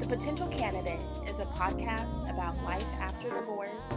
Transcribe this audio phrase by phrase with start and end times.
[0.00, 0.98] The Potential Candidate
[1.28, 3.92] is a podcast about life after divorce,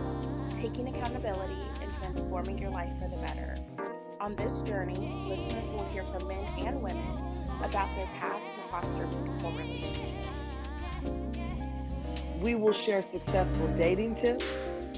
[0.53, 3.55] taking accountability, and transforming your life for the better.
[4.19, 7.07] On this journey, listeners will hear from men and women
[7.63, 10.55] about their path to foster meaningful relationships.
[12.41, 14.45] We will share successful dating tips,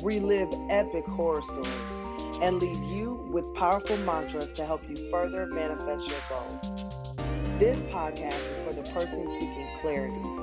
[0.01, 6.09] relive epic horror stories, and leave you with powerful mantras to help you further manifest
[6.09, 7.15] your goals.
[7.59, 10.34] This podcast is for the person seeking clarity.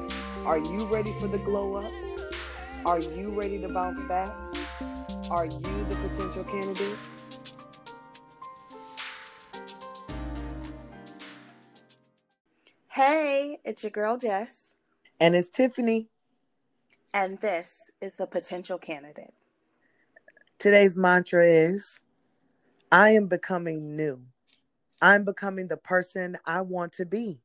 [0.44, 1.92] Are you ready for the glow up?
[2.84, 4.30] Are you ready to bounce back?
[5.30, 6.98] Are you the potential candidate?
[12.88, 14.76] Hey, it's your girl Jess,
[15.20, 16.08] And it's Tiffany.
[17.14, 19.34] and this is The Potential Candidate.
[20.58, 22.00] Today's mantra is
[22.90, 24.20] I am becoming new.
[25.00, 27.40] I'm becoming the person I want to be.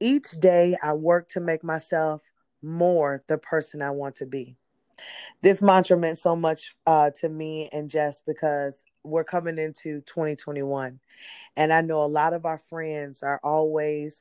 [0.00, 2.22] Each day I work to make myself
[2.62, 4.56] more the person I want to be.
[5.42, 10.98] This mantra meant so much uh, to me and Jess because we're coming into 2021.
[11.56, 14.20] And I know a lot of our friends are always,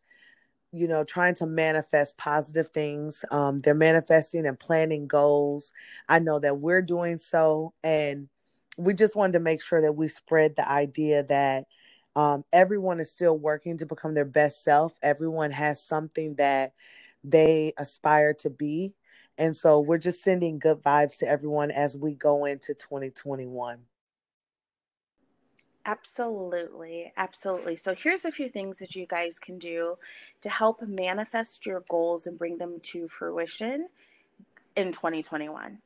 [0.72, 3.23] you know, trying to manifest positive things.
[3.31, 5.72] Um, they're manifesting and planning goals.
[6.08, 7.73] I know that we're doing so.
[7.84, 8.30] And
[8.78, 11.66] we just wanted to make sure that we spread the idea that
[12.18, 14.98] um, everyone is still working to become their best self.
[15.04, 16.74] Everyone has something that
[17.24, 18.96] they aspire to be.
[19.38, 23.82] And so we're just sending good vibes to everyone as we go into 2021.
[25.86, 27.76] Absolutely, absolutely.
[27.78, 29.96] So, here's a few things that you guys can do
[30.42, 33.88] to help manifest your goals and bring them to fruition
[34.76, 35.78] in 2021.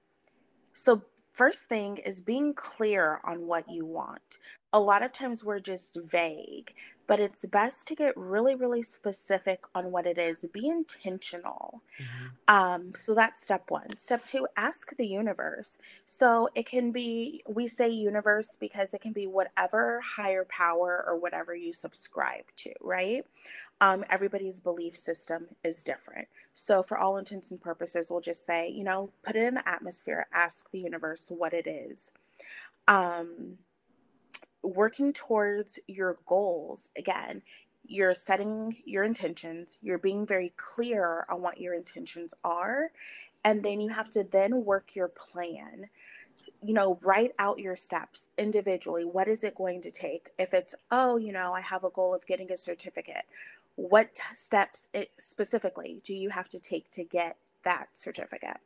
[0.73, 4.40] So, first thing is being clear on what you want.
[4.74, 6.73] A lot of times we're just vague,
[7.08, 10.46] but it's best to get really, really specific on what it is.
[10.54, 11.82] Be intentional.
[12.48, 13.98] Um, so that's step one.
[13.98, 15.78] Step two, ask the universe.
[16.06, 21.17] So it can be, we say universe because it can be whatever higher power or
[21.17, 23.26] whatever you subscribe to, right?
[23.81, 26.27] Um, everybody's belief system is different.
[26.53, 29.67] So, for all intents and purposes, we'll just say, you know, put it in the
[29.67, 32.11] atmosphere, ask the universe what it is.
[32.87, 33.58] Um,
[34.61, 37.42] working towards your goals, again,
[37.87, 42.92] you're setting your intentions, you're being very clear on what your intentions are,
[43.43, 45.89] and then you have to then work your plan.
[46.63, 49.03] You know, write out your steps individually.
[49.03, 50.30] What is it going to take?
[50.37, 53.25] If it's, oh, you know, I have a goal of getting a certificate,
[53.76, 58.58] what t- steps it specifically do you have to take to get that certificate?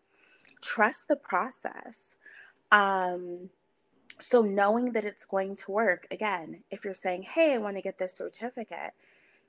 [0.62, 2.18] Trust the process.
[2.72, 3.50] Um,
[4.20, 7.82] so knowing that it's going to work, again, if you're saying, hey, I want to
[7.82, 8.94] get this certificate,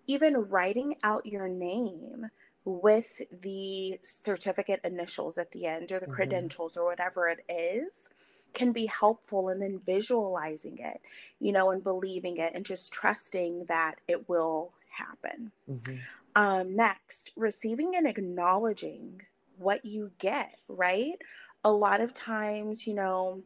[0.06, 2.30] even writing out your name
[2.64, 6.08] with the certificate initials at the end or the Mhm.
[6.08, 8.08] credentials or whatever it is
[8.54, 11.00] can be helpful and then visualizing it,
[11.40, 15.52] you know, and believing it and just trusting that it will happen.
[15.68, 16.00] Mhm.
[16.34, 19.22] Um, next, receiving and acknowledging
[19.58, 21.20] what you get, right?
[21.64, 23.42] A lot of times, you know,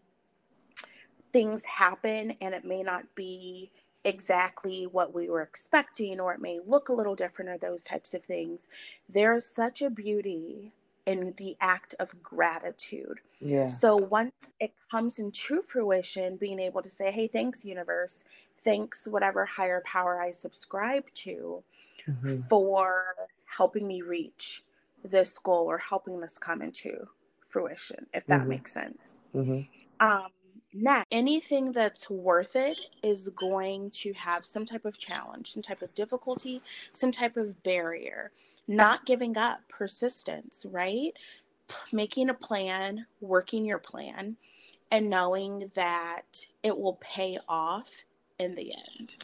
[1.33, 3.71] things happen and it may not be
[4.05, 8.15] exactly what we were expecting or it may look a little different or those types
[8.15, 8.69] of things.
[9.09, 10.73] There's such a beauty
[11.07, 13.21] in the act of gratitude.
[13.41, 13.81] Yes.
[13.81, 18.25] So once it comes into fruition, being able to say, hey, thanks, universe,
[18.63, 21.63] thanks, whatever higher power I subscribe to
[22.07, 22.49] Mhm.
[22.49, 23.15] for
[23.47, 24.63] helping me reach
[25.05, 27.09] this goal or helping this come into
[27.47, 28.49] fruition, if that Mhm.
[28.49, 29.25] makes sense.
[29.35, 29.69] Mhm.
[29.99, 30.31] Um,
[30.73, 35.83] next, anything that's worth it is going to have some type of challenge, some type
[35.83, 36.63] of difficulty,
[36.93, 38.33] some type of barrier.
[38.69, 41.17] Not giving up, persistence, right?
[41.69, 44.37] P- Making a plan, working your plan,
[44.93, 48.05] and knowing that it will pay off
[48.41, 49.15] in the end.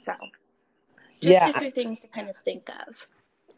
[0.00, 0.14] So,
[1.20, 1.50] just Yeah.
[1.50, 3.06] a few things to kind of think of.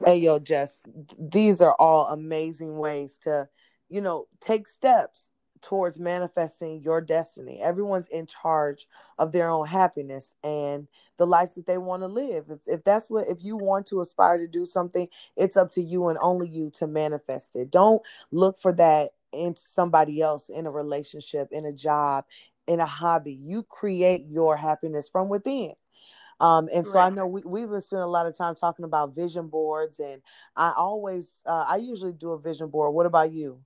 [0.04, 0.78] Hey, yo, Jess,
[1.18, 3.48] these are all amazing ways to,
[3.88, 5.30] you know, take steps
[5.62, 7.62] towards manifesting your destiny.
[7.62, 8.86] Everyone's in charge
[9.18, 12.50] of their own happiness and the life that they want to live.
[12.50, 15.82] If, if that's what, if you want to aspire to do something, it's up to
[15.82, 17.70] you and only you to manifest it.
[17.70, 22.24] Don't look for that in somebody else, in a relationship, in a job,
[22.66, 23.32] in a hobby.
[23.32, 25.74] You create your happiness from within.
[26.40, 29.14] Um, and so I know we, we've been spending a lot of time talking about
[29.14, 30.20] vision boards, and
[30.56, 32.92] I always, uh, I usually do a vision board.
[32.92, 33.60] What about you?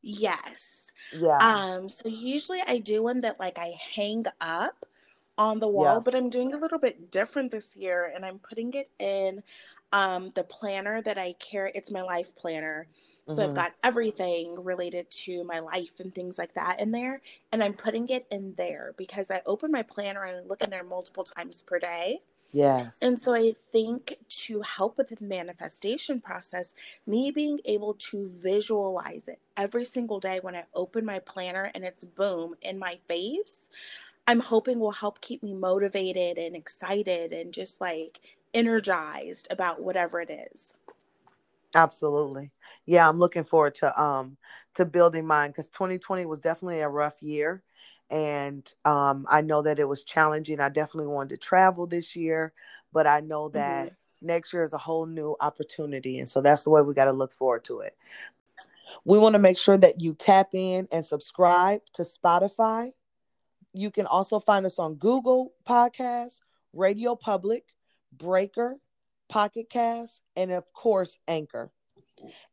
[0.00, 0.92] Yes.
[1.12, 1.38] Yeah.
[1.40, 4.86] Um, so usually I do one that like I hang up
[5.36, 6.00] on the wall, Yeah.
[6.00, 9.42] but I'm doing a little bit different this year and I'm putting it in
[9.92, 12.86] Um, the planner that I carry, it's my life planner.
[13.26, 13.50] So mm-hmm.
[13.50, 17.20] I've got everything related to my life and things like that in there.
[17.52, 20.70] And I'm putting it in there because I open my planner and I look in
[20.70, 22.20] there multiple times per day.
[22.52, 22.98] Yes.
[23.02, 26.74] And so I think to help with the manifestation process,
[27.06, 31.84] me being able to visualize it every single day when I open my planner and
[31.84, 33.68] it's boom in my face,
[34.26, 38.20] I'm hoping will help keep me motivated and excited and just like
[38.54, 40.76] energized about whatever it is.
[41.74, 42.50] Absolutely.
[42.86, 44.36] Yeah, I'm looking forward to um
[44.74, 47.62] to building mine cuz 2020 was definitely a rough year
[48.10, 50.60] and um, I know that it was challenging.
[50.60, 52.52] I definitely wanted to travel this year,
[52.92, 54.26] but I know that mm-hmm.
[54.26, 57.12] next year is a whole new opportunity, and so that's the way we got to
[57.12, 57.96] look forward to it.
[59.04, 62.92] We want to make sure that you tap in and subscribe to Spotify.
[63.74, 66.40] You can also find us on Google Podcasts,
[66.72, 67.64] Radio Public,
[68.12, 68.76] Breaker,
[69.28, 71.70] Pocket Cast, and of course, Anchor.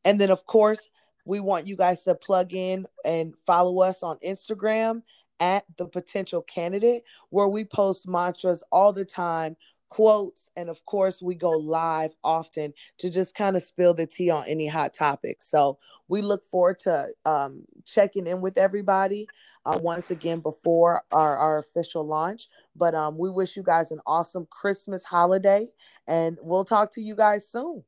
[0.04, 0.90] And then, of course,
[1.26, 5.02] we want you guys to plug in and follow us on Instagram
[5.40, 9.58] at the potential candidate where we post mantras all the time
[9.90, 14.30] quotes and of course we go live often to just kind of spill the tea
[14.30, 15.48] on any hot topics.
[15.48, 15.78] So
[16.08, 19.28] we look forward to um, checking in with everybody
[19.66, 22.48] uh, once again before our, our official launch.
[22.76, 25.68] But um, we wish you guys an awesome christmas holiday
[26.08, 27.84] and we'll talk to you guys soon.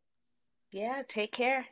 [0.72, 1.66] Yeah take care